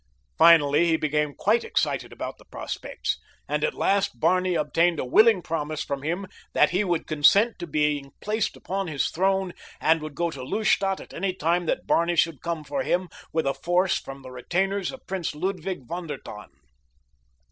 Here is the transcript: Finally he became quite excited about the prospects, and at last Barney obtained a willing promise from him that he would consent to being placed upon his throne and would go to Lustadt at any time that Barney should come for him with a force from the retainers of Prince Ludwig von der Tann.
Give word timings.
Finally 0.35 0.87
he 0.87 0.97
became 0.97 1.35
quite 1.35 1.63
excited 1.63 2.11
about 2.11 2.39
the 2.39 2.45
prospects, 2.45 3.19
and 3.47 3.63
at 3.63 3.75
last 3.75 4.19
Barney 4.19 4.55
obtained 4.55 4.99
a 4.99 5.05
willing 5.05 5.43
promise 5.43 5.83
from 5.83 6.01
him 6.01 6.25
that 6.53 6.71
he 6.71 6.83
would 6.83 7.05
consent 7.05 7.59
to 7.59 7.67
being 7.67 8.09
placed 8.19 8.57
upon 8.57 8.87
his 8.87 9.09
throne 9.11 9.53
and 9.79 10.01
would 10.01 10.15
go 10.15 10.31
to 10.31 10.43
Lustadt 10.43 10.99
at 11.01 11.13
any 11.13 11.35
time 11.35 11.67
that 11.67 11.85
Barney 11.85 12.15
should 12.15 12.41
come 12.41 12.63
for 12.63 12.81
him 12.81 13.09
with 13.31 13.45
a 13.45 13.53
force 13.53 13.99
from 13.99 14.23
the 14.23 14.31
retainers 14.31 14.91
of 14.91 15.05
Prince 15.05 15.35
Ludwig 15.35 15.85
von 15.87 16.07
der 16.07 16.17
Tann. 16.17 16.49